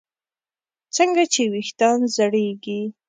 څنګه 0.95 1.23
چې 1.33 1.41
ویښتان 1.53 1.99
زړېږي 2.15 2.81